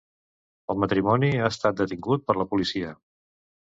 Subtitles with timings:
[0.73, 2.95] El matrimoni ha estat detingut per la policia.